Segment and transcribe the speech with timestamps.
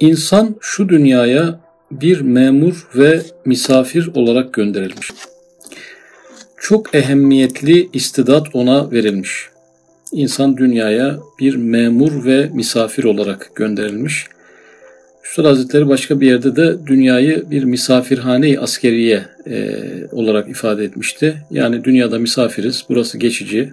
[0.00, 5.10] İnsan şu dünyaya bir memur ve misafir olarak gönderilmiş.
[6.56, 9.48] Çok ehemmiyetli istidat ona verilmiş.
[10.12, 14.26] İnsan dünyaya bir memur ve misafir olarak gönderilmiş.
[15.24, 19.76] Üstad Hazretleri başka bir yerde de dünyayı bir misafirhane-i askeriye e,
[20.12, 21.36] olarak ifade etmişti.
[21.50, 23.72] Yani dünyada misafiriz, burası geçici.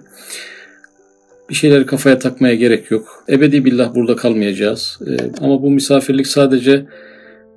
[1.50, 3.24] Bir şeyleri kafaya takmaya gerek yok.
[3.28, 4.98] Ebedi billah burada kalmayacağız.
[5.06, 5.10] E,
[5.44, 6.86] ama bu misafirlik sadece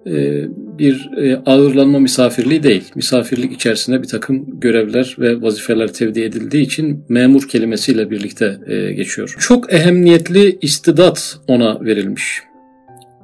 [0.07, 0.45] e,
[0.80, 2.83] bir e, ağırlanma misafirliği değil.
[2.95, 9.35] Misafirlik içerisinde bir takım görevler ve vazifeler tevdi edildiği için memur kelimesiyle birlikte e, geçiyor.
[9.39, 12.41] Çok ehemmiyetli istidat ona verilmiş.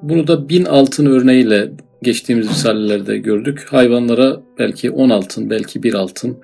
[0.02, 1.72] Bunu da bin altın örneğiyle
[2.04, 3.66] geçtiğimiz risalelerde gördük.
[3.70, 6.38] Hayvanlara belki on altın, belki bir altın.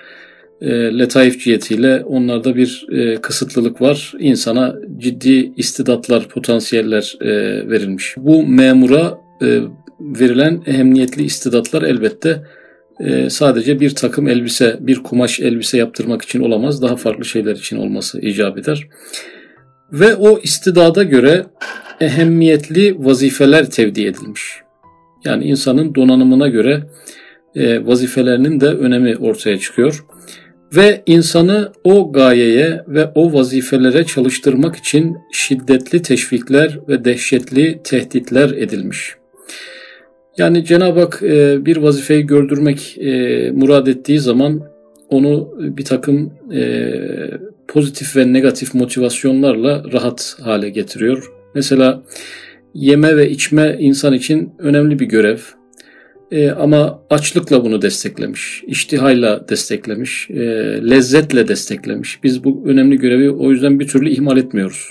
[0.62, 4.14] E, letaif cihetiyle onlarda bir e, kısıtlılık var.
[4.20, 7.30] İnsana ciddi istidatlar, potansiyeller e,
[7.70, 8.14] verilmiş.
[8.18, 9.60] Bu memura e,
[10.00, 12.44] verilen ehemmiyetli istidatlar elbette
[13.00, 16.82] e, sadece bir takım elbise, bir kumaş elbise yaptırmak için olamaz.
[16.82, 18.88] Daha farklı şeyler için olması icap eder.
[19.92, 21.46] Ve o istidada göre
[22.02, 24.42] ehemmiyetli vazifeler tevdi edilmiş.
[25.26, 26.84] Yani insanın donanımına göre
[27.56, 30.06] e, vazifelerinin de önemi ortaya çıkıyor.
[30.76, 39.16] Ve insanı o gayeye ve o vazifelere çalıştırmak için şiddetli teşvikler ve dehşetli tehditler edilmiş.
[40.38, 44.62] Yani Cenab-ı Hak e, bir vazifeyi gördürmek e, murad ettiği zaman
[45.10, 46.92] onu bir takım e,
[47.68, 51.32] pozitif ve negatif motivasyonlarla rahat hale getiriyor.
[51.56, 52.04] Mesela
[52.74, 55.38] yeme ve içme insan için önemli bir görev.
[56.32, 60.40] E, ama açlıkla bunu desteklemiş, iştihayla desteklemiş, e,
[60.90, 62.24] lezzetle desteklemiş.
[62.24, 64.90] Biz bu önemli görevi o yüzden bir türlü ihmal etmiyoruz.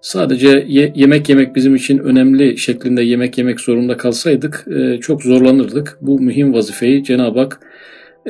[0.00, 5.98] Sadece ye, yemek yemek bizim için önemli şeklinde yemek yemek zorunda kalsaydık e, çok zorlanırdık.
[6.00, 7.60] Bu mühim vazifeyi Cenab-ı Hak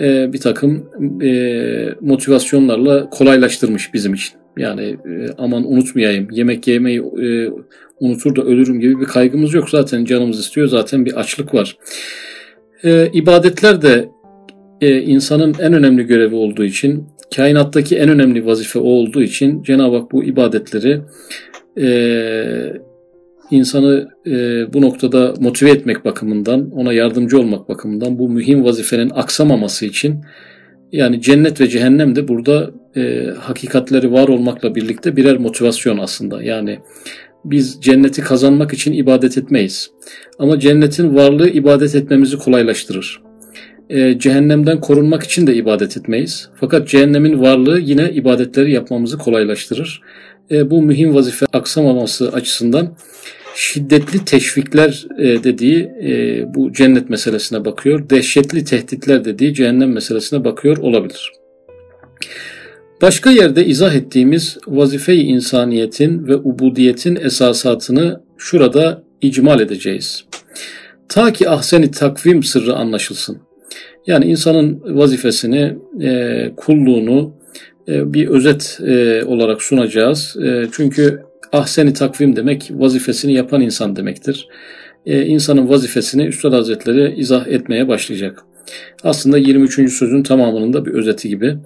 [0.00, 0.90] e, bir takım
[1.22, 4.40] e, motivasyonlarla kolaylaştırmış bizim için.
[4.58, 7.50] Yani e, aman unutmayayım, yemek yemeyi e,
[8.00, 9.70] unutur da ölürüm gibi bir kaygımız yok.
[9.70, 11.76] Zaten canımız istiyor, zaten bir açlık var.
[12.84, 14.08] E, ibadetler de
[14.80, 19.96] e, insanın en önemli görevi olduğu için, kainattaki en önemli vazife o olduğu için Cenab-ı
[19.96, 21.00] Hak bu ibadetleri
[21.80, 21.88] e,
[23.50, 24.32] insanı e,
[24.72, 30.20] bu noktada motive etmek bakımından, ona yardımcı olmak bakımından bu mühim vazifenin aksamaması için
[30.92, 36.42] yani cennet ve cehennem de burada e, hakikatleri var olmakla birlikte birer motivasyon aslında.
[36.42, 36.78] Yani
[37.44, 39.90] biz cenneti kazanmak için ibadet etmeyiz.
[40.38, 43.22] Ama cennetin varlığı ibadet etmemizi kolaylaştırır.
[43.90, 46.48] E, cehennemden korunmak için de ibadet etmeyiz.
[46.54, 50.02] Fakat cehennemin varlığı yine ibadetleri yapmamızı kolaylaştırır.
[50.50, 52.96] E, bu mühim vazife aksamaması açısından
[53.54, 58.10] şiddetli teşvikler e, dediği e, bu cennet meselesine bakıyor.
[58.10, 61.32] Dehşetli tehditler dediği cehennem meselesine bakıyor olabilir.
[63.02, 70.24] Başka yerde izah ettiğimiz vazife-i insaniyetin ve ubudiyetin esasatını şurada icmal edeceğiz.
[71.08, 73.38] Ta ki ahseni takvim sırrı anlaşılsın.
[74.06, 77.34] Yani insanın vazifesini, e, kulluğunu
[77.88, 80.36] e, bir özet e, olarak sunacağız.
[80.72, 81.22] Çünkü
[81.52, 84.48] ahseni takvim demek vazifesini yapan insan demektir.
[85.06, 88.44] İnsanın vazifesini Üstad Hazretleri izah etmeye başlayacak.
[89.02, 89.92] Aslında 23.
[89.92, 91.56] sözün tamamının da bir özeti gibi.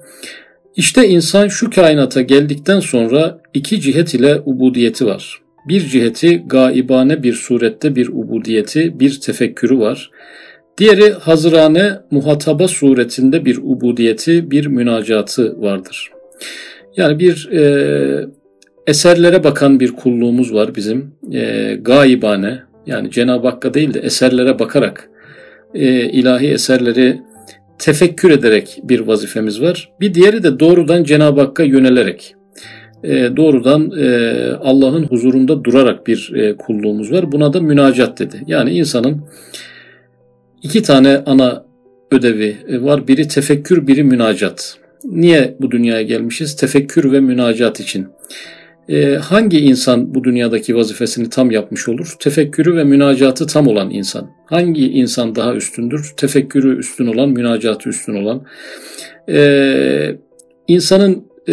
[0.76, 5.42] İşte insan şu kainata geldikten sonra iki cihet ile ubudiyeti var.
[5.68, 10.10] Bir ciheti gaibane bir surette bir ubudiyeti, bir tefekkürü var.
[10.78, 16.10] Diğeri hazırane muhataba suretinde bir ubudiyeti, bir münacatı vardır.
[16.96, 18.26] Yani bir e,
[18.86, 21.14] eserlere bakan bir kulluğumuz var bizim.
[21.32, 25.10] E, gaibane yani Cenab-ı Hakk'a değil de eserlere bakarak
[25.74, 27.20] e, ilahi eserleri
[27.78, 29.91] tefekkür ederek bir vazifemiz var.
[30.00, 32.34] Bir diğeri de doğrudan Cenab-ı Hakk'a yönelerek
[33.04, 34.06] e, doğrudan e,
[34.53, 37.32] Allah'ın huzurunda durarak bir e, kulluğumuz var.
[37.32, 38.42] Buna da münacat dedi.
[38.47, 39.22] Yani insanın
[40.62, 41.65] iki tane ana
[42.10, 43.09] ödevi var.
[43.09, 44.77] Biri tefekkür, biri münacat.
[45.04, 46.56] Niye bu dünyaya gelmişiz?
[46.56, 48.06] Tefekkür ve münacat için.
[48.89, 52.15] Ee, hangi insan bu dünyadaki vazifesini tam yapmış olur?
[52.19, 54.31] Tefekkürü ve münacatı tam olan insan.
[54.47, 56.13] Hangi insan daha üstündür?
[56.16, 58.47] Tefekkürü üstün olan, münacatı üstün olan.
[59.28, 60.16] Ee,
[60.69, 61.53] insanın e,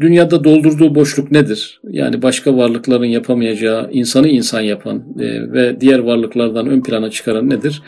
[0.00, 1.80] dünyada doldurduğu boşluk nedir?
[1.90, 7.82] Yani başka varlıkların yapamayacağı, insanı insan yapan e, ve diğer varlıklardan ön plana çıkaran nedir?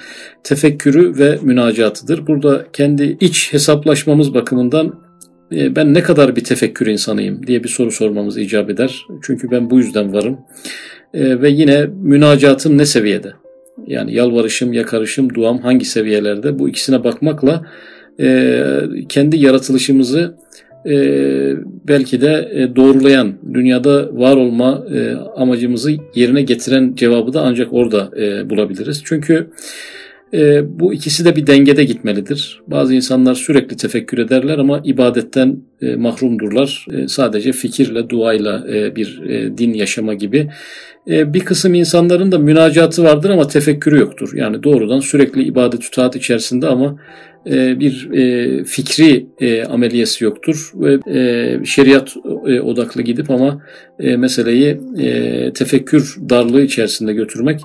[0.45, 2.27] Tefekkürü ve münacatıdır.
[2.27, 5.10] Burada kendi iç hesaplaşmamız bakımından e,
[5.50, 9.06] ben ne kadar bir tefekkür insanıyım diye bir soru sormamız icap eder.
[9.23, 10.38] Çünkü ben bu yüzden varım.
[11.14, 13.32] E, ve yine münacatım ne seviyede?
[13.87, 16.58] Yani yalvarışım, yakarışım, duam hangi seviyelerde?
[16.58, 17.67] Bu ikisine bakmakla
[18.20, 18.62] e,
[19.08, 20.35] kendi yaratılışımızı
[20.87, 20.94] e,
[21.88, 28.11] belki de e, doğrulayan, dünyada var olma e, amacımızı yerine getiren cevabı da ancak orada
[28.20, 29.02] e, bulabiliriz.
[29.05, 29.50] Çünkü
[30.35, 32.62] e, bu ikisi de bir dengede gitmelidir.
[32.67, 36.87] Bazı insanlar sürekli tefekkür ederler ama ibadetten e, mahrumdurlar.
[36.93, 40.50] E, sadece fikirle, duayla e, bir e, din yaşama gibi.
[41.09, 44.31] E, bir kısım insanların da münacatı vardır ama tefekkürü yoktur.
[44.35, 46.97] Yani doğrudan sürekli ibadet taat içerisinde ama
[47.47, 50.99] bir e, fikri e, ameliyesi yoktur ve
[51.65, 52.17] şeriat
[52.65, 53.63] odaklı gidip ama
[53.99, 54.81] meseleyi
[55.55, 57.61] tefekkür darlığı içerisinde götürmek.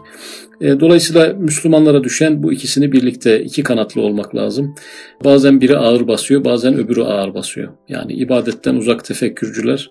[0.62, 4.76] Dolayısıyla Müslümanlara düşen bu ikisini birlikte iki kanatlı olmak lazım.
[5.24, 7.74] Bazen biri ağır basıyor, bazen öbürü ağır basıyor.
[7.90, 9.90] Yani ibadetten uzak tefekkürcüler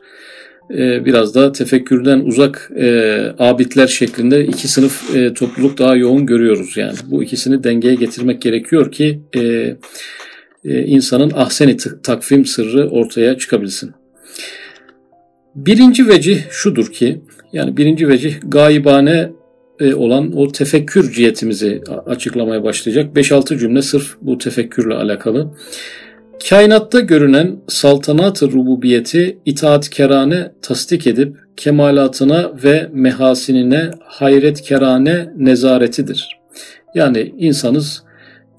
[0.70, 6.76] e, biraz da tefekkürden uzak e, abidler şeklinde iki sınıf e, topluluk daha yoğun görüyoruz
[6.76, 6.94] yani.
[7.06, 9.40] Bu ikisini dengeye getirmek gerekiyor ki e,
[10.64, 13.92] e, insanın ahseni takvim sırrı ortaya çıkabilsin.
[15.54, 17.20] Birinci vecih şudur ki,
[17.52, 19.30] yani birinci vecih gaibane
[19.80, 23.16] e, olan o tefekkür cihetimizi açıklamaya başlayacak.
[23.16, 25.50] 5-6 cümle sırf bu tefekkürle alakalı.
[26.40, 36.38] Kainatta görünen saltanat-ı rububiyeti itaatkerane tasdik edip kemalatına ve mehasinine hayretkerane nezaretidir.
[36.94, 38.02] Yani insanız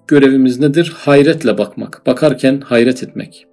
[0.07, 0.93] görevimiz nedir?
[0.95, 2.01] Hayretle bakmak.
[2.05, 3.47] Bakarken hayret etmek.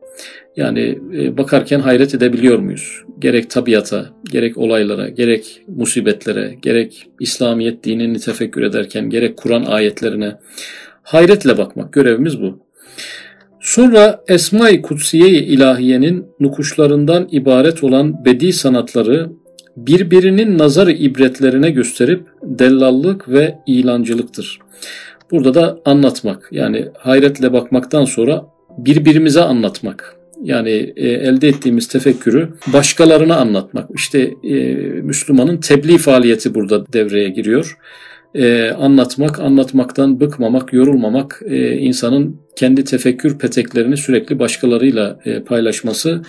[0.57, 3.03] Yani e, bakarken hayret edebiliyor muyuz?
[3.19, 10.37] Gerek tabiata, gerek olaylara, gerek musibetlere, gerek İslamiyet dinini tefekkür ederken, gerek Kur'an ayetlerine
[11.03, 11.93] hayretle bakmak.
[11.93, 12.72] Görevimiz bu.
[13.63, 19.31] Sonra Esma-i Kutsiye-i İlahiye'nin nukuşlarından ibaret olan bedi sanatları
[19.77, 24.59] birbirinin nazarı ibretlerine gösterip dellallık ve ilancılıktır.
[25.31, 28.47] Burada da anlatmak yani hayretle bakmaktan sonra
[28.79, 30.17] birbirimize anlatmak.
[30.43, 33.91] Yani e, elde ettiğimiz tefekkürü başkalarına anlatmak.
[33.95, 34.55] İşte e,
[35.03, 37.79] Müslümanın tebliğ faaliyeti burada devreye giriyor
[38.35, 46.23] e, anlatmak, anlatmaktan bıkmamak, yorulmamak, e, insanın kendi tefekkür peteklerini sürekli başkalarıyla e, paylaşması.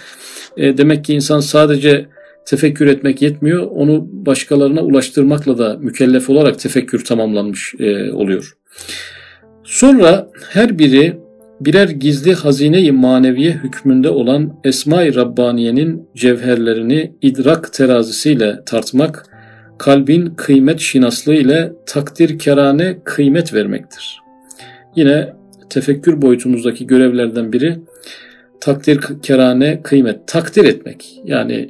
[0.57, 2.05] E, demek ki insan sadece
[2.45, 8.57] tefekkür etmek yetmiyor, onu başkalarına ulaştırmakla da mükellef olarak tefekkür tamamlanmış e, oluyor.
[9.63, 11.23] Sonra her biri
[11.61, 19.25] birer gizli hazine-i maneviye hükmünde olan Esma-i Rabbaniye'nin cevherlerini idrak terazisiyle tartmak,
[19.83, 24.21] kalbin kıymet şinaslığı ile takdir kerane kıymet vermektir.
[24.95, 25.33] Yine
[25.69, 27.79] tefekkür boyutumuzdaki görevlerden biri
[28.61, 31.21] takdir kerane kıymet, takdir etmek.
[31.25, 31.69] Yani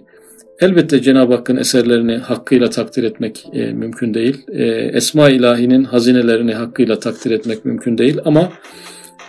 [0.60, 4.46] elbette Cenab-ı Hakk'ın eserlerini hakkıyla takdir etmek e, mümkün değil.
[4.52, 8.52] E, Esma ilahinin hazinelerini hakkıyla takdir etmek mümkün değil ama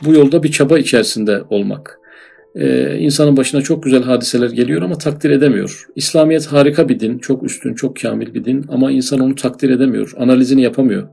[0.05, 2.01] bu yolda bir çaba içerisinde olmak.
[2.55, 5.87] Ee, insanın başına çok güzel hadiseler geliyor ama takdir edemiyor.
[5.97, 10.13] İslamiyet harika bir din, çok üstün, çok kamil bir din ama insan onu takdir edemiyor,
[10.19, 11.09] analizini yapamıyor.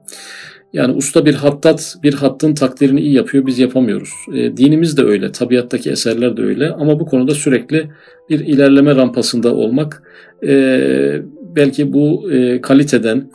[0.73, 4.09] Yani usta bir hattat bir hattın takdirini iyi yapıyor, biz yapamıyoruz.
[4.33, 7.89] E, dinimiz de öyle, tabiattaki eserler de öyle ama bu konuda sürekli
[8.29, 10.03] bir ilerleme rampasında olmak
[10.47, 11.21] e,
[11.55, 13.31] belki bu e, kaliteden,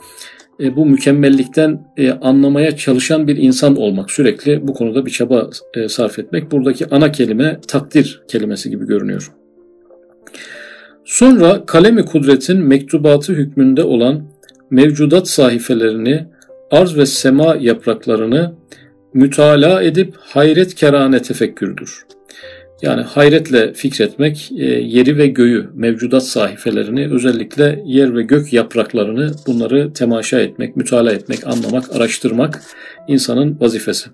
[0.59, 5.89] e, bu mükemmellikten e, anlamaya çalışan bir insan olmak, sürekli bu konuda bir çaba e,
[5.89, 6.51] sarf etmek.
[6.51, 9.31] Buradaki ana kelime takdir kelimesi gibi görünüyor.
[11.05, 14.23] Sonra kalemi kudretin mektubatı hükmünde olan
[14.69, 16.25] mevcudat sayfelerini,
[16.71, 18.53] arz ve sema yapraklarını
[19.13, 22.07] mütalaa edip hayret kerane tefekkürdür.
[22.81, 29.93] Yani hayretle fikretmek, e, yeri ve göğü, mevcudat sahifelerini, özellikle yer ve gök yapraklarını bunları
[29.93, 32.61] temaşa etmek, mütalaa etmek, anlamak, araştırmak
[33.07, 34.09] insanın vazifesi.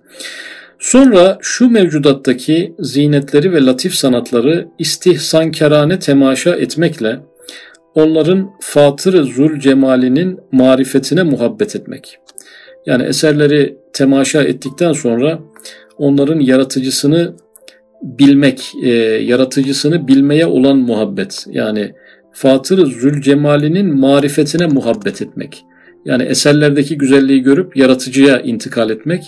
[0.79, 7.20] Sonra şu mevcudattaki zinetleri ve latif sanatları istihsankerane temaşa etmekle
[7.96, 12.17] onların fatır zul cemalinin marifetine muhabbet etmek.
[12.86, 15.39] Yani eserleri temaşa ettikten sonra
[15.98, 17.34] onların yaratıcısını
[18.03, 18.89] bilmek, e,
[19.24, 21.45] yaratıcısını bilmeye olan muhabbet.
[21.50, 21.93] Yani
[22.31, 25.65] Fatır-ı Zülcemal'inin marifetine muhabbet etmek.
[26.05, 29.24] Yani eserlerdeki güzelliği görüp yaratıcıya intikal etmek.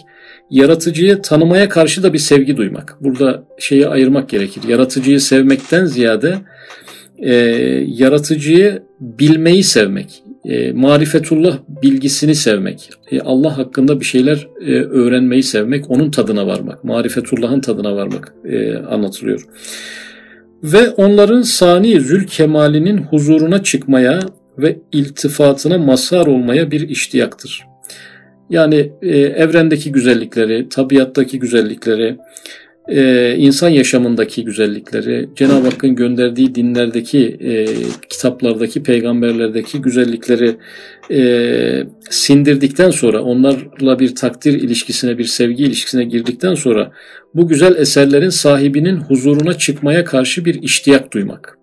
[0.50, 2.98] Yaratıcıyı tanımaya karşı da bir sevgi duymak.
[3.01, 4.63] Burada şeyi ayırmak gerekir.
[4.67, 6.38] Yaratıcıyı sevmekten ziyade
[7.17, 7.34] e,
[7.88, 15.92] yaratıcıyı bilmeyi sevmek e, marifetullah bilgisini sevmek, e, Allah hakkında bir şeyler e, öğrenmeyi sevmek,
[15.92, 19.48] onun tadına varmak, marifetullah'ın tadına varmak e, anlatılıyor.
[20.64, 24.20] Ve onların sani zül kemalinin huzuruna çıkmaya
[24.58, 27.66] ve iltifatına mazhar olmaya bir iştiyaktır.
[28.50, 32.18] Yani e, evrendeki güzellikleri, tabiattaki güzellikleri,
[32.88, 37.65] e, insan yaşamındaki güzellikleri, Cenab-ı Hakk'ın gönderdiği dinlerdeki, e,
[38.10, 40.56] kitaplardaki, peygamberlerdeki güzellikleri
[41.12, 46.92] e, sindirdikten sonra, onlarla bir takdir ilişkisine, bir sevgi ilişkisine girdikten sonra
[47.36, 51.58] bu güzel eserlerin sahibinin huzuruna çıkmaya karşı bir iştiyak duymak.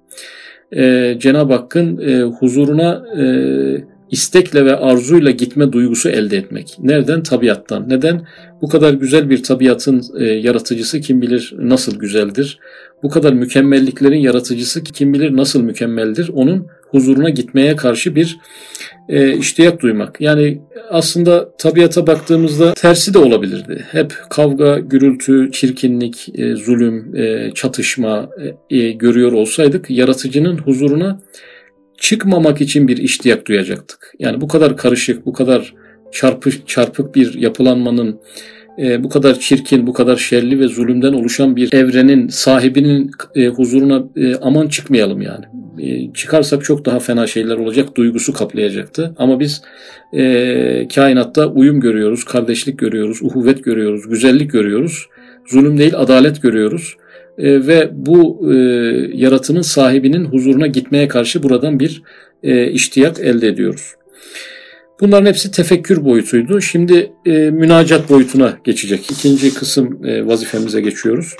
[0.76, 3.24] E, Cenab-ı Hakk'ın e, huzuruna e,
[4.12, 6.76] istekle ve arzuyla gitme duygusu elde etmek.
[6.78, 7.22] Nereden?
[7.22, 7.88] Tabiattan.
[7.88, 8.26] Neden?
[8.62, 12.58] Bu kadar güzel bir tabiatın e, yaratıcısı kim bilir nasıl güzeldir.
[13.02, 16.30] Bu kadar mükemmelliklerin yaratıcısı kim bilir nasıl mükemmeldir.
[16.32, 18.38] Onun huzuruna gitmeye karşı bir
[19.08, 20.20] e, iştiyak duymak.
[20.20, 23.84] Yani aslında tabiata baktığımızda tersi de olabilirdi.
[23.90, 28.30] Hep kavga, gürültü, çirkinlik, e, zulüm, e, çatışma
[28.70, 31.20] e, görüyor olsaydık yaratıcının huzuruna
[32.02, 34.14] çıkmamak için bir iştiyak duyacaktık.
[34.18, 35.74] Yani bu kadar karışık, bu kadar
[36.12, 38.20] çarpık, çarpık bir yapılanmanın,
[38.78, 44.04] e, bu kadar çirkin, bu kadar şerli ve zulümden oluşan bir evrenin sahibinin e, huzuruna
[44.16, 45.44] e, aman çıkmayalım yani.
[45.78, 49.14] E, çıkarsak çok daha fena şeyler olacak duygusu kaplayacaktı.
[49.18, 49.62] Ama biz
[50.12, 55.06] e, kainatta uyum görüyoruz, kardeşlik görüyoruz, uhuvvet görüyoruz, güzellik görüyoruz.
[55.46, 56.96] Zulüm değil adalet görüyoruz.
[57.38, 58.56] E, ve bu e,
[59.14, 62.02] yaratının sahibinin huzuruna gitmeye karşı buradan bir
[62.42, 63.94] e, iştiyak elde ediyoruz.
[65.00, 66.60] Bunların hepsi tefekkür boyutuydu.
[66.60, 69.10] Şimdi e, münacat boyutuna geçecek.
[69.10, 71.36] İkinci kısım e, vazifemize geçiyoruz.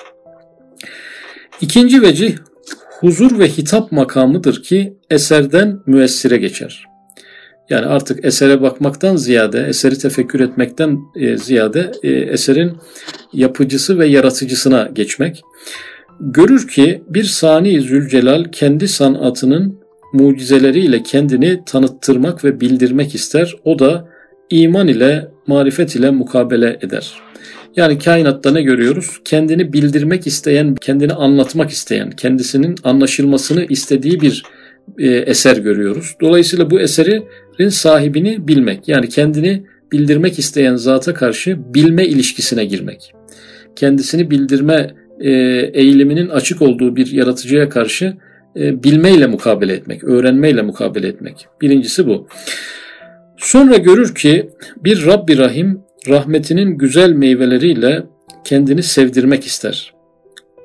[1.60, 2.36] İkinci vecih
[3.00, 6.91] huzur ve hitap makamıdır ki eserden müessire geçer.
[7.70, 12.72] Yani artık esere bakmaktan ziyade, eseri tefekkür etmekten e, ziyade e, eserin
[13.32, 15.42] yapıcısı ve yaratıcısına geçmek.
[16.20, 23.54] Görür ki bir Sani Zülcelal kendi sanatının mucizeleriyle kendini tanıttırmak ve bildirmek ister.
[23.64, 24.08] O da
[24.50, 27.22] iman ile, marifet ile mukabele eder.
[27.76, 29.20] Yani kainatta ne görüyoruz?
[29.24, 34.42] Kendini bildirmek isteyen, kendini anlatmak isteyen, kendisinin anlaşılmasını istediği bir
[34.98, 36.16] e, eser görüyoruz.
[36.20, 39.62] Dolayısıyla bu eserin sahibini bilmek, yani kendini
[39.92, 43.12] bildirmek isteyen zata karşı bilme ilişkisine girmek.
[43.76, 45.30] Kendisini bildirme e,
[45.72, 48.16] eğiliminin açık olduğu bir yaratıcıya karşı
[48.56, 51.46] e, bilmeyle mukabele etmek, öğrenmeyle mukabele etmek.
[51.60, 52.28] Birincisi bu.
[53.36, 54.50] Sonra görür ki
[54.84, 58.02] bir Rabbi Rahim rahmetinin güzel meyveleriyle
[58.44, 59.94] kendini sevdirmek ister.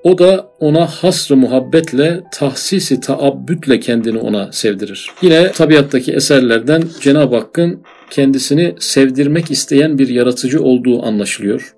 [0.08, 5.12] O da ona hasrı muhabbetle, tahsisi taabbütle kendini ona sevdirir.
[5.22, 11.74] Yine tabiattaki eserlerden Cenab-ı Hakk'ın kendisini sevdirmek isteyen bir yaratıcı olduğu anlaşılıyor.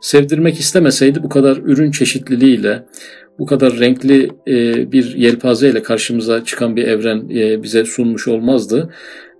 [0.00, 2.82] Sevdirmek istemeseydi bu kadar ürün çeşitliliğiyle,
[3.38, 8.90] bu kadar renkli e, bir yelpaze ile karşımıza çıkan bir evren e, bize sunmuş olmazdı.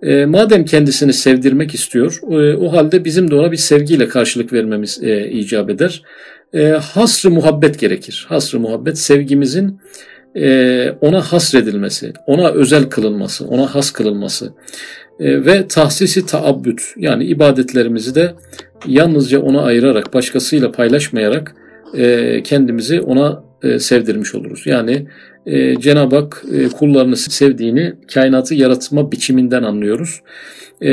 [0.03, 2.19] E, madem kendisini sevdirmek istiyor,
[2.61, 4.99] o halde bizim de ona bir sevgiyle karşılık vermemiz
[5.31, 6.03] icap eder.
[6.81, 8.25] Hasrı muhabbet gerekir.
[8.29, 9.79] Hasrı muhabbet sevgimizin
[11.01, 14.53] ona hasredilmesi, ona özel kılınması, ona has kılınması
[15.19, 18.33] ve tahsisi taabbüt yani ibadetlerimizi de
[18.87, 21.55] yalnızca ona ayırarak, başkasıyla paylaşmayarak
[22.43, 24.61] kendimizi ona e, sevdirmiş oluruz.
[24.65, 25.07] Yani
[25.45, 30.21] e, Cenab-ı Hak e, kullarını sevdiğini kainatı yaratma biçiminden anlıyoruz.
[30.83, 30.91] E,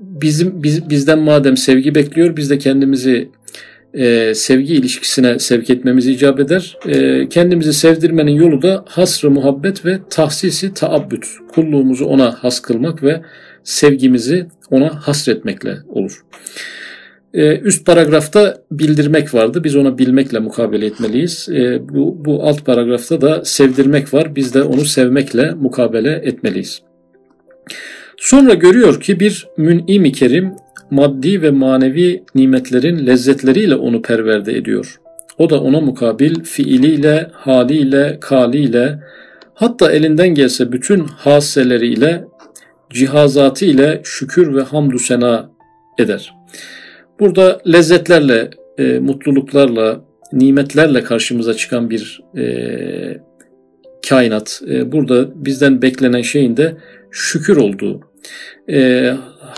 [0.00, 3.28] bizim biz, bizden madem sevgi bekliyor, biz de kendimizi
[3.96, 6.78] e, sevgi ilişkisine sevk etmemiz icap eder.
[6.86, 11.26] E, kendimizi sevdirmenin yolu da hasrı muhabbet ve tahsisi taabbüt.
[11.48, 13.22] Kulluğumuzu ona has kılmak ve
[13.64, 16.22] sevgimizi ona hasretmekle olur.
[17.34, 19.64] Ee, üst paragrafta bildirmek vardı.
[19.64, 21.48] Biz ona bilmekle mukabele etmeliyiz.
[21.52, 24.36] Ee, bu, bu alt paragrafta da sevdirmek var.
[24.36, 26.82] Biz de onu sevmekle mukabele etmeliyiz.
[28.16, 30.52] Sonra görüyor ki bir mün'im-i kerim
[30.90, 35.00] maddi ve manevi nimetlerin lezzetleriyle onu perverde ediyor.
[35.38, 38.98] O da ona mukabil fiiliyle, haliyle, kaliyle,
[39.54, 42.24] hatta elinden gelse bütün haseleriyle,
[42.90, 45.50] cihazatı ile şükür ve hamdü sena
[45.98, 46.34] eder.
[47.20, 52.46] Burada lezzetlerle, e, mutluluklarla, nimetlerle karşımıza çıkan bir e,
[54.08, 54.62] kainat.
[54.70, 56.76] E, burada bizden beklenen şeyin de
[57.10, 58.00] şükür olduğu.
[58.70, 59.12] E,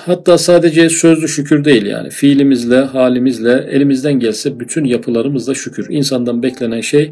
[0.07, 5.87] hatta sadece sözlü şükür değil yani fiilimizle, halimizle, elimizden gelse bütün yapılarımızla şükür.
[5.91, 7.11] İnsandan beklenen şey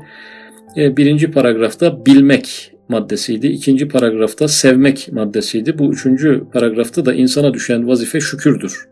[0.77, 3.47] e, birinci paragrafta bilmek maddesiydi.
[3.47, 5.79] İkinci paragrafta sevmek maddesiydi.
[5.79, 8.89] Bu üçüncü paragrafta da insana düşen vazife şükürdür.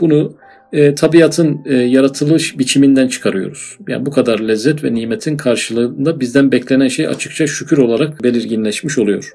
[0.00, 0.36] Bunu
[0.72, 3.78] e, tabiatın e, yaratılış biçiminden çıkarıyoruz.
[3.88, 9.32] Yani bu kadar lezzet ve nimetin karşılığında bizden beklenen şey açıkça şükür olarak belirginleşmiş oluyor.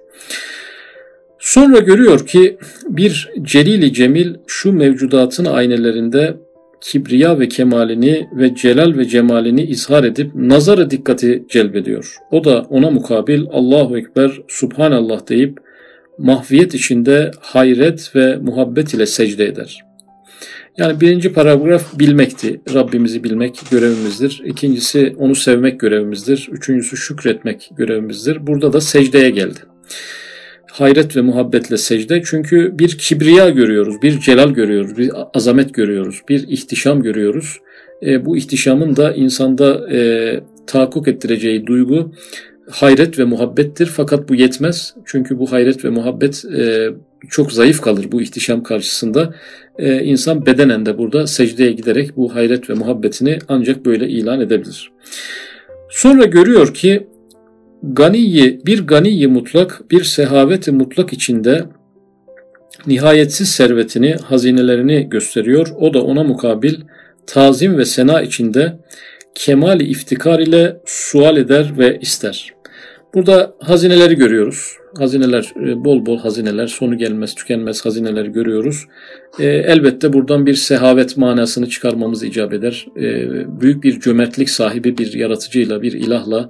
[1.53, 2.57] Sonra görüyor ki
[2.89, 6.37] bir celili cemil şu mevcudatın aynelerinde
[6.81, 12.17] kibriya ve kemalini ve celal ve cemalini izhar edip nazarı dikkati celbediyor.
[12.31, 15.57] O da ona mukabil Allahu Ekber, Subhanallah deyip
[16.17, 19.85] mahviyet içinde hayret ve muhabbet ile secde eder.
[20.77, 22.61] Yani birinci paragraf bilmekti.
[22.73, 24.41] Rabbimizi bilmek görevimizdir.
[24.45, 26.49] İkincisi onu sevmek görevimizdir.
[26.51, 28.47] Üçüncüsü şükretmek görevimizdir.
[28.47, 29.59] Burada da secdeye geldi
[30.73, 32.21] hayret ve muhabbetle secde.
[32.25, 37.57] Çünkü bir kibriya görüyoruz, bir celal görüyoruz, bir azamet görüyoruz, bir ihtişam görüyoruz.
[38.05, 42.11] E, bu ihtişamın da insanda e, tahakkuk ettireceği duygu
[42.69, 43.85] hayret ve muhabbettir.
[43.85, 44.95] Fakat bu yetmez.
[45.05, 46.89] Çünkü bu hayret ve muhabbet e,
[47.29, 49.35] çok zayıf kalır bu ihtişam karşısında.
[49.77, 54.91] E, insan bedenen de burada secdeye giderek bu hayret ve muhabbetini ancak böyle ilan edebilir.
[55.89, 57.07] Sonra görüyor ki
[57.83, 61.65] ganiyi, bir ganiyi mutlak, bir sehaveti mutlak içinde
[62.87, 65.67] nihayetsiz servetini, hazinelerini gösteriyor.
[65.79, 66.75] O da ona mukabil
[67.27, 68.79] tazim ve sena içinde
[69.35, 72.53] kemali iftikar ile sual eder ve ister.
[73.13, 74.82] Burada hazineleri görüyoruz.
[74.97, 78.85] Hazineler, e, bol bol hazineler, sonu gelmez, tükenmez hazineler görüyoruz.
[79.39, 82.87] E, elbette buradan bir sehavet manasını çıkarmamız icap eder.
[82.97, 83.01] E,
[83.61, 86.49] büyük bir cömertlik sahibi bir yaratıcıyla, bir ilahla,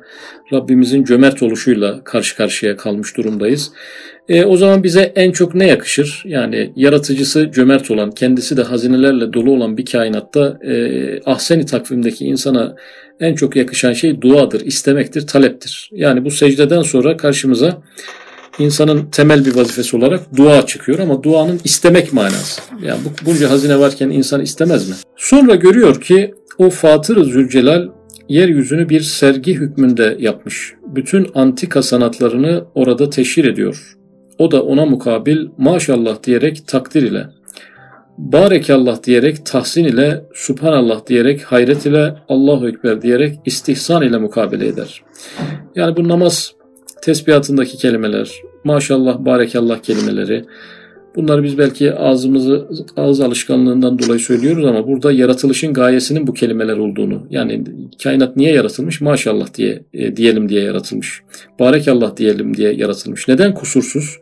[0.53, 3.71] Rabbimizin cömert oluşuyla karşı karşıya kalmış durumdayız.
[4.45, 6.23] O zaman bize en çok ne yakışır?
[6.25, 10.59] Yani yaratıcısı cömert olan, kendisi de hazinelerle dolu olan bir kainatta
[11.25, 12.75] ahseni takvimdeki insana
[13.19, 15.89] en çok yakışan şey duadır, istemektir, taleptir.
[15.91, 17.81] Yani bu secdeden sonra karşımıza
[18.60, 22.62] insanın temel bir vazifesi olarak dua çıkıyor ama duanın istemek manası.
[22.83, 24.95] Yani bu bunca hazine varken insan istemez mi?
[25.15, 27.89] Sonra görüyor ki o Fatır-ı Zülcelal
[28.29, 30.74] yeryüzünü bir sergi hükmünde yapmış.
[30.87, 33.98] Bütün antika sanatlarını orada teşhir ediyor.
[34.39, 37.27] O da ona mukabil maşallah diyerek takdir ile,
[38.18, 45.03] barekallah diyerek tahsin ile, subhanallah diyerek hayret ile, Allahu Ekber diyerek istihsan ile mukabele eder.
[45.75, 46.53] Yani bu namaz
[47.03, 48.31] tesbihatındaki kelimeler,
[48.63, 50.46] maşallah, barekallah kelimeleri,
[51.16, 57.27] Bunları biz belki ağzımızı ağız alışkanlığından dolayı söylüyoruz ama burada yaratılışın gayesinin bu kelimeler olduğunu
[57.29, 57.63] yani
[58.03, 59.01] kainat niye yaratılmış?
[59.01, 61.22] Maşallah diye e, diyelim diye yaratılmış.
[61.59, 63.27] Barekallah diyelim diye yaratılmış.
[63.27, 64.18] Neden kusursuz?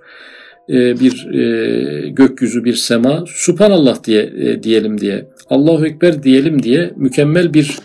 [0.69, 6.93] E, bir e, gökyüzü, bir sema, Subhanallah diye e, diyelim diye, Allahu Ekber diyelim diye
[6.95, 7.77] mükemmel bir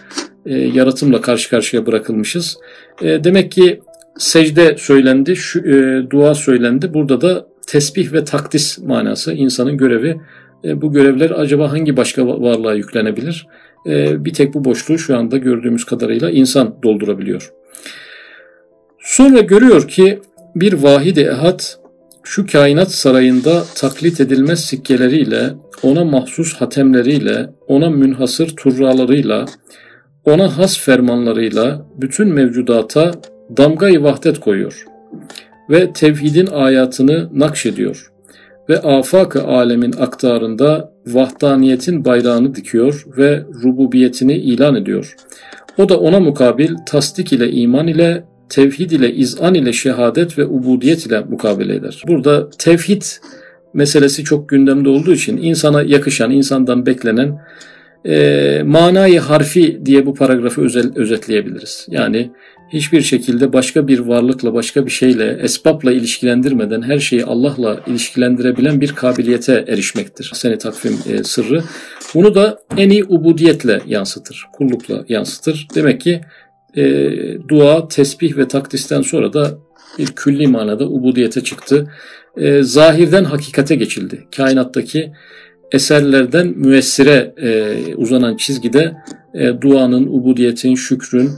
[0.47, 2.59] e, yaratımla karşı karşıya bırakılmışız.
[3.03, 3.81] E, demek ki
[4.19, 6.95] secde söylendi, şu, e, dua söylendi.
[6.95, 10.21] Burada da tesbih ve takdis manası insanın görevi.
[10.65, 13.47] E, bu görevler acaba hangi başka varlığa yüklenebilir?
[13.87, 17.53] E, bir tek bu boşluğu şu anda gördüğümüz kadarıyla insan doldurabiliyor.
[18.99, 20.21] Sonra görüyor ki
[20.57, 21.61] bir vahid ehad
[22.23, 25.51] şu kainat sarayında taklit edilmez sikkeleriyle,
[25.83, 29.47] ona mahsus hatemleriyle, ona münhasır turralarıyla,
[30.25, 33.13] ona has fermanlarıyla bütün mevcudata
[33.57, 34.85] damgayı vahdet koyuyor
[35.71, 38.13] ve tevhidin ayatını nakşediyor
[38.69, 45.17] ve afak-ı alemin aktarında vahdaniyetin bayrağını dikiyor ve rububiyetini ilan ediyor.
[45.79, 51.07] O da ona mukabil tasdik ile iman ile tevhid ile izan ile şehadet ve ubudiyet
[51.07, 52.03] ile mukabele eder.
[52.09, 53.03] Burada tevhid
[53.75, 57.39] meselesi çok gündemde olduğu için insana yakışan, insandan beklenen
[58.07, 61.87] e, manayı harfi diye bu paragrafı özel, özetleyebiliriz.
[61.91, 62.31] Yani
[62.69, 68.93] hiçbir şekilde başka bir varlıkla, başka bir şeyle, esbabla ilişkilendirmeden her şeyi Allah'la ilişkilendirebilen bir
[68.93, 70.31] kabiliyete erişmektir.
[70.35, 71.63] Seni takvim e, sırrı.
[72.15, 75.67] Bunu da en iyi ubudiyetle yansıtır, kullukla yansıtır.
[75.75, 76.21] Demek ki
[76.77, 77.11] e,
[77.49, 79.59] dua, tesbih ve takdisten sonra da
[79.99, 81.91] bir külli manada ubudiyete çıktı.
[82.37, 84.25] E, zahirden hakikate geçildi.
[84.37, 85.13] Kainattaki
[85.73, 88.97] eserlerden müessire e, uzanan çizgide
[89.35, 91.31] e, duanın, ubudiyetin, şükrün,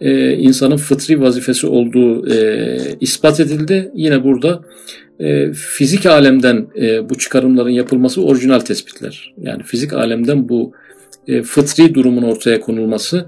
[0.00, 3.90] e, insanın fıtri vazifesi olduğu e, ispat edildi.
[3.94, 4.60] Yine burada
[5.20, 9.34] e, fizik alemden e, bu çıkarımların yapılması orijinal tespitler.
[9.42, 10.72] Yani fizik alemden bu
[11.26, 13.26] e, fıtri durumun ortaya konulması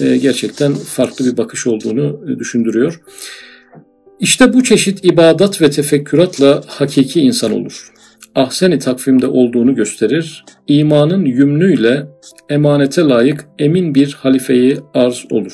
[0.00, 3.00] e, gerçekten farklı bir bakış olduğunu e, düşündürüyor.
[4.20, 7.92] İşte bu çeşit ibadat ve tefekküratla hakiki insan olur
[8.34, 10.44] ahseni takvimde olduğunu gösterir.
[10.68, 12.06] İmanın yümnüyle
[12.48, 15.52] emanete layık emin bir halifeyi arz olur.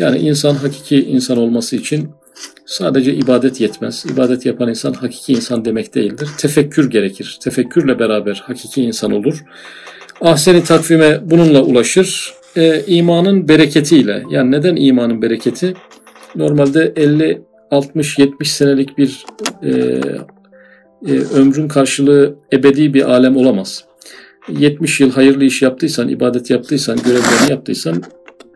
[0.00, 2.10] Yani insan hakiki insan olması için
[2.66, 4.06] sadece ibadet yetmez.
[4.12, 6.28] İbadet yapan insan hakiki insan demek değildir.
[6.38, 7.38] Tefekkür gerekir.
[7.42, 9.44] Tefekkürle beraber hakiki insan olur.
[10.20, 12.34] Ahseni takvime bununla ulaşır.
[12.56, 15.74] E, imanın bereketiyle yani neden imanın bereketi?
[16.36, 19.24] Normalde 50 60 70 senelik bir
[19.62, 19.70] e,
[21.06, 23.84] e, ömrün karşılığı ebedi bir alem olamaz.
[24.48, 28.02] 70 yıl hayırlı iş yaptıysan, ibadet yaptıysan, görevlerini yaptıysan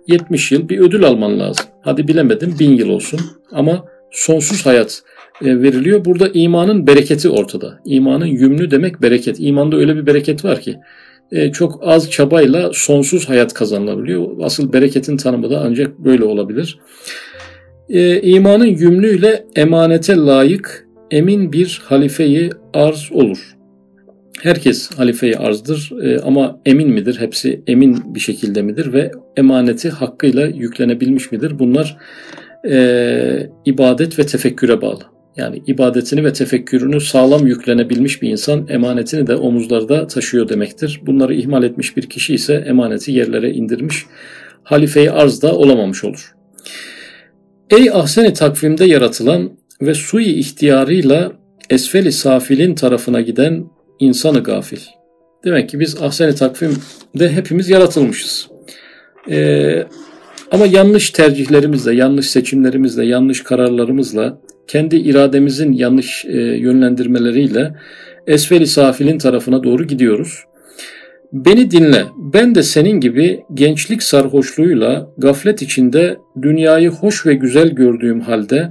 [0.08, 1.64] 70 yıl bir ödül alman lazım.
[1.82, 3.20] Hadi bilemedim 1000 yıl olsun
[3.52, 5.02] ama sonsuz hayat
[5.42, 6.04] e, veriliyor.
[6.04, 7.80] Burada imanın bereketi ortada.
[7.84, 9.36] İmanın yümlü demek bereket.
[9.40, 10.76] İmanda öyle bir bereket var ki
[11.32, 14.28] e, çok az çabayla sonsuz hayat kazanılabiliyor.
[14.42, 16.78] Asıl bereketin tanımı da ancak böyle olabilir.
[17.88, 23.54] E, imanın yümlüyle emanete layık emin bir halifeyi arz olur.
[24.42, 25.92] Herkes halifeyi arzdır
[26.24, 27.20] ama emin midir?
[27.20, 31.58] Hepsi emin bir şekilde midir ve emaneti hakkıyla yüklenebilmiş midir?
[31.58, 31.96] Bunlar
[32.70, 35.02] e, ibadet ve tefekküre bağlı.
[35.36, 41.00] Yani ibadetini ve tefekkürünü sağlam yüklenebilmiş bir insan emanetini de omuzlarda taşıyor demektir.
[41.06, 44.06] Bunları ihmal etmiş bir kişi ise emaneti yerlere indirmiş,
[44.62, 46.34] halifeyi arzda olamamış olur.
[47.70, 51.32] Ey ahseni takvimde yaratılan ve sui ihtiyarıyla
[51.70, 53.64] esfeli safilin tarafına giden
[53.98, 54.80] insanı gafil.
[55.44, 58.48] Demek ki biz ahseni takvimde hepimiz yaratılmışız.
[59.30, 59.84] Ee,
[60.50, 67.74] ama yanlış tercihlerimizle, yanlış seçimlerimizle, yanlış kararlarımızla, kendi irademizin yanlış e, yönlendirmeleriyle
[68.26, 70.44] esfeli safilin tarafına doğru gidiyoruz.
[71.32, 72.04] Beni dinle.
[72.16, 78.70] Ben de senin gibi gençlik sarhoşluğuyla gaflet içinde dünyayı hoş ve güzel gördüğüm halde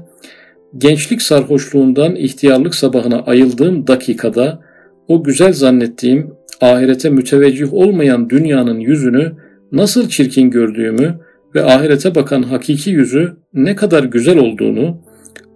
[0.78, 4.60] gençlik sarhoşluğundan ihtiyarlık sabahına ayıldığım dakikada
[5.08, 9.32] o güzel zannettiğim ahirete müteveccih olmayan dünyanın yüzünü
[9.72, 11.20] nasıl çirkin gördüğümü
[11.56, 15.02] ve ahirete bakan hakiki yüzü ne kadar güzel olduğunu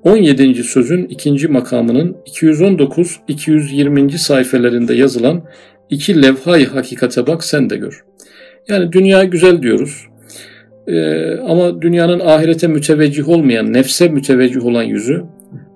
[0.04, 0.64] 17.
[0.64, 4.18] sözün ikinci makamının 219-220.
[4.18, 5.44] sayfelerinde yazılan
[5.90, 8.04] iki levhay hakikate bak sen de gör.
[8.70, 10.08] Yani dünya güzel diyoruz.
[10.88, 15.24] Ee, ama dünyanın ahirete müteveccih olmayan, nefse müteveccih olan yüzü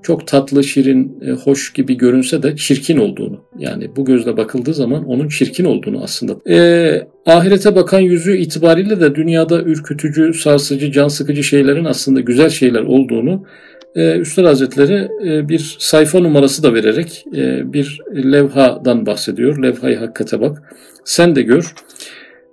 [0.03, 5.05] çok tatlı, şirin, e, hoş gibi görünse de çirkin olduğunu yani bu gözle bakıldığı zaman
[5.05, 6.35] onun çirkin olduğunu aslında.
[6.49, 12.81] E, ahirete bakan yüzü itibariyle de dünyada ürkütücü, sarsıcı, can sıkıcı şeylerin aslında güzel şeyler
[12.81, 13.45] olduğunu
[13.95, 19.63] e, Üstad Hazretleri e, bir sayfa numarası da vererek e, bir levhadan bahsediyor.
[19.63, 20.75] Levhayı hakikate bak.
[21.05, 21.73] Sen de gör.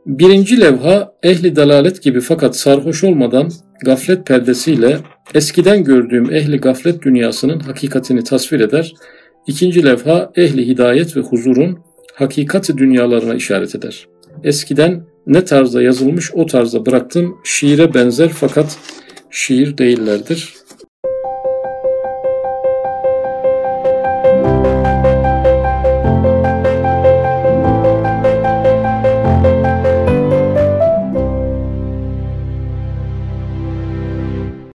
[0.08, 3.50] Birinci levha ehli dalalet gibi fakat sarhoş olmadan
[3.84, 4.98] gaflet perdesiyle
[5.34, 8.94] eskiden gördüğüm ehli gaflet dünyasının hakikatini tasvir eder.
[9.46, 11.78] İkinci levha ehli hidayet ve huzurun
[12.14, 14.06] hakikati dünyalarına işaret eder.
[14.44, 18.78] Eskiden ne tarzda yazılmış o tarzda bıraktım şiire benzer fakat
[19.30, 20.54] şiir değillerdir.